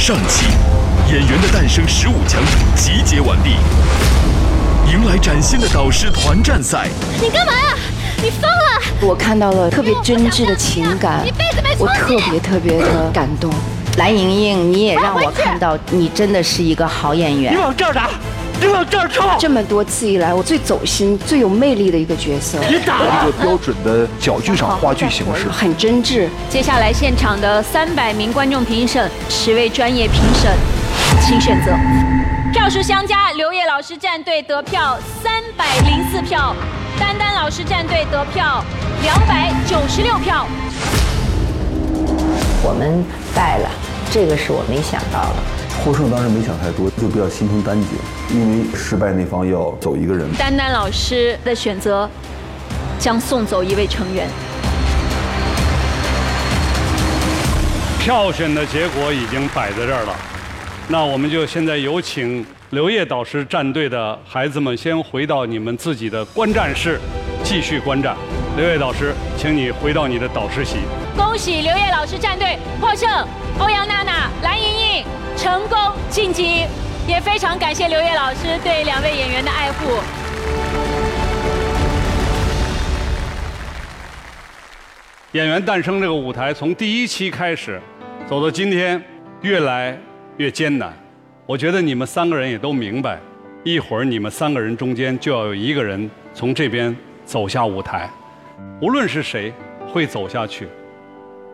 [0.00, 0.46] 上期，
[1.12, 2.40] 演员的诞生十五强
[2.74, 3.50] 集结完毕，
[4.90, 6.88] 迎来崭新的导师团战赛。
[7.20, 7.76] 你干嘛呀？
[8.16, 8.82] 你疯了！
[9.02, 11.22] 我看到了特别真挚的情感，
[11.78, 13.52] 我特别特别的感动。
[13.98, 17.52] 蓝盈莹，你也让我看到你真的是一个好演员。
[17.52, 18.08] 你往这儿打，
[18.60, 19.26] 你往这儿冲！
[19.38, 22.58] 这么多次以来，我最走心、最有魅力的一个角色。
[22.68, 26.28] 你打一个标准的小剧场话剧形式，很真挚。
[26.50, 30.52] 接下来现场的三百名观众评审，十位专业评审，
[31.26, 31.72] 请选择。
[32.52, 36.54] 票数相加，刘烨老师战队得票三百零四票，
[36.98, 38.62] 丹丹老师战队得票
[39.02, 40.46] 两百九十六票。
[42.62, 43.02] 我们
[43.34, 43.69] 带了，
[44.12, 45.36] 这个是我没想到的。
[45.84, 47.90] 获胜当时没想太多，就比较心生担惊，
[48.38, 50.28] 因为失败那方要走一个人。
[50.34, 52.10] 丹丹老师的选择
[52.98, 54.28] 将送走一位成员。
[58.00, 60.16] 票选的结果已经摆在这儿了，
[60.88, 66.98] 那我们就现在有请刘烨导师战队的孩子们先回到你们自己的观战室，
[67.44, 68.16] 继续观战。
[68.56, 70.78] 刘烨导师，请你回到你的导师席。
[71.22, 73.06] 恭喜刘烨老师战队获胜，
[73.58, 75.04] 欧阳娜娜、蓝莹莹
[75.36, 76.64] 成功晋级，
[77.06, 79.98] 也非常感谢刘烨老师对两位演员的爱护。
[85.32, 87.78] 演员诞生这个舞台从第一期开始，
[88.26, 89.00] 走到今天，
[89.42, 89.96] 越来
[90.38, 90.90] 越艰难。
[91.44, 93.18] 我觉得你们三个人也都明白，
[93.62, 96.96] 一会儿你们三个人中间就要有一个人从这边
[97.26, 98.08] 走下舞台。
[98.80, 99.52] 无论是谁
[99.86, 100.66] 会走下去，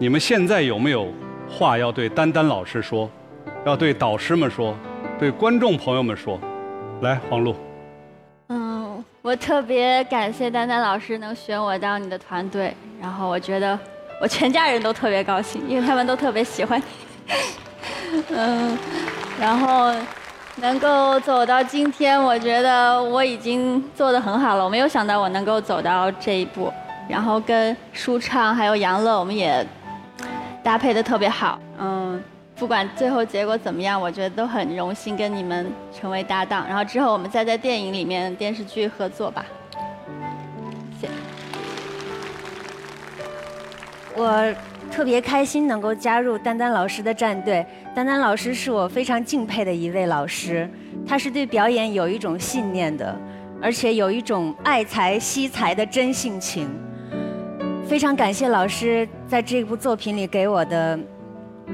[0.00, 1.08] 你们现在有没有
[1.50, 3.10] 话要对丹丹老师说，
[3.66, 4.72] 要对导师们说，
[5.18, 6.38] 对观众朋友们说？
[7.00, 7.52] 来，黄璐。
[8.46, 13.76] 嗯，我特别感谢丹丹老师能选我当你的团队，然后我觉得
[14.20, 16.84] 我全家人都特别高兴，因为他们都特别喜欢你。
[18.30, 18.78] 嗯，
[19.40, 19.92] 然后
[20.54, 24.62] 能够走到今天，我觉得我已经做得很好了。
[24.62, 26.72] 我没有想到我能够走到这一步。
[27.08, 29.66] 然后跟舒畅还有杨乐，我们也
[30.68, 31.58] 搭配的特别好。
[31.78, 32.22] 嗯，
[32.54, 36.66] 不管最后结果怎么样，我觉得都很荣幸跟你们成为搭档。
[36.68, 39.46] 然后之后我们再在电影里面、电视剧合作吧。
[41.00, 41.08] 谢。
[44.14, 44.54] 我
[44.92, 47.64] 特别开心能够加入丹丹老师的战队。
[47.94, 50.68] 丹丹老师是我非常敬佩的一位老师，
[51.06, 53.18] 他是对表演有一种信念的，
[53.62, 56.68] 而且有一种爱才惜才的真性情。
[57.88, 61.00] 非常感谢老师在这部作品里给我的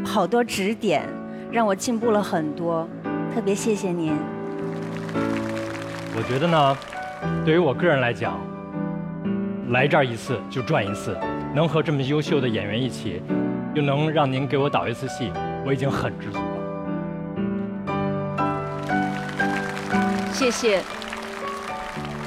[0.07, 1.03] 好多指点，
[1.51, 2.89] 让我进步了很多，
[3.35, 4.17] 特别谢谢您。
[6.17, 6.77] 我觉得呢，
[7.45, 8.39] 对于我个人来讲，
[9.71, 11.19] 来这儿一次就赚一次，
[11.53, 13.21] 能和这么优秀的演员一起，
[13.75, 15.33] 又能让您给我导一次戏，
[15.67, 16.45] 我已经很知足了。
[20.33, 20.81] 谢谢。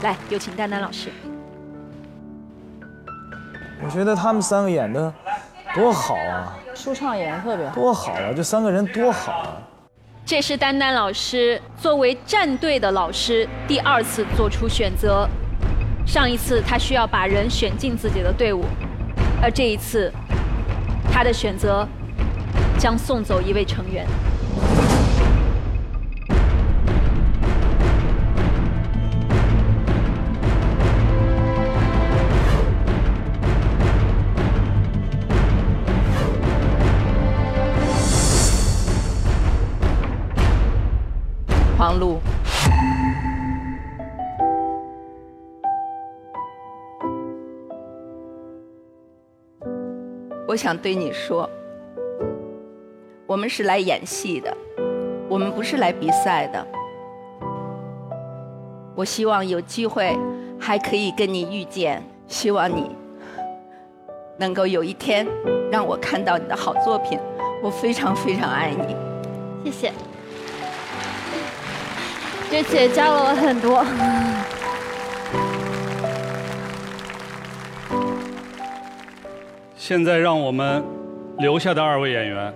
[0.03, 1.09] 来，有请丹丹老师。
[3.83, 5.13] 我觉得他们三个演的
[5.73, 6.57] 多好啊！
[6.73, 8.33] 舒畅演的特别好，多好啊！
[8.35, 9.57] 这三个人多好啊！
[10.25, 15.27] 这是丹丹老师作为战队的老师第二次做出选择，
[16.05, 18.65] 上一次他需要把人选进自己的队伍，
[19.41, 20.11] 而这一次
[21.11, 21.87] 他的选择
[22.77, 24.05] 将送走一位成员。
[41.97, 42.19] 路，
[50.47, 51.49] 我想对你说，
[53.25, 54.55] 我们是来演戏的，
[55.27, 56.65] 我们不是来比赛的。
[58.95, 60.17] 我希望有机会
[60.59, 62.95] 还可以跟你遇见，希望你
[64.37, 65.27] 能够有一天
[65.71, 67.19] 让我看到你的好作品。
[67.61, 68.95] 我非常非常爱你，
[69.65, 69.93] 谢谢。
[72.57, 73.85] 这姐教了我很多。
[79.75, 80.83] 现在让我们
[81.37, 82.51] 留下的二位演员，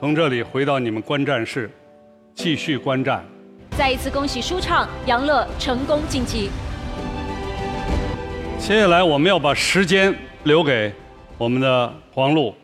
[0.00, 1.70] 从这里回到你们观战室，
[2.34, 3.22] 继续观战。
[3.76, 6.48] 再一次恭喜舒畅、杨乐成功晋级。
[8.58, 10.90] 接下来我们要把时间留给
[11.36, 12.54] 我们的黄璐。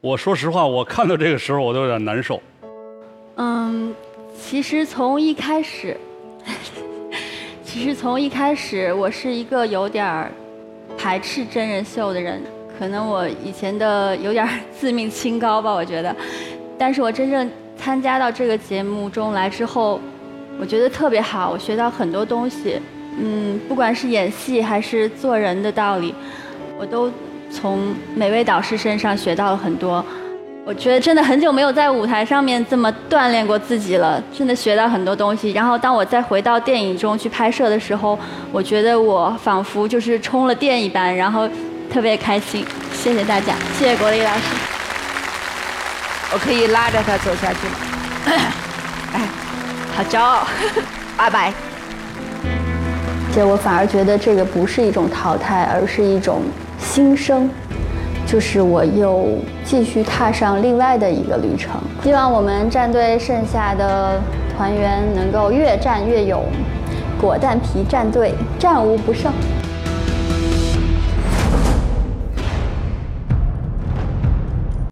[0.00, 2.42] 我说实话，我看到这个时候我都有点难受。
[3.34, 3.94] 嗯。
[4.36, 5.96] 其实从一开始，
[7.64, 10.30] 其实从一开始，我是一个有点儿
[10.96, 12.42] 排斥真人秀的人。
[12.78, 16.14] 可能我以前的有点自命清高吧，我觉得。
[16.76, 17.48] 但是我真正
[17.78, 20.00] 参加到这个节目中来之后，
[20.58, 22.80] 我觉得特别好，我学到很多东西。
[23.16, 26.12] 嗯，不管是演戏还是做人的道理，
[26.76, 27.08] 我都
[27.48, 30.04] 从每位导师身上学到了很多。
[30.66, 35.52] 我觉得真的很久没有在舞台上面这么锻炼过自己了，真的学到很多东西。
[35.52, 38.18] 然后当我再回到电影中去拍摄的时候，
[38.50, 41.46] 我觉得我仿佛就是充了电一般，然后
[41.92, 42.64] 特别开心。
[42.94, 44.40] 谢谢大家，谢谢国立老师。
[46.32, 47.76] 我可以拉着他走下去吗？
[49.12, 49.20] 哎，
[49.94, 50.46] 好骄傲，
[51.18, 51.52] 拜拜。
[53.34, 56.40] 且我反而觉得这个不是一种淘汰，而是一种
[56.78, 57.50] 新生。
[58.26, 61.72] 就是我又继续踏上另外的一个旅程。
[62.02, 64.20] 希望我们战队剩下的
[64.56, 66.42] 团员能够越战越勇，
[67.20, 69.32] 果蛋皮战队战无不胜。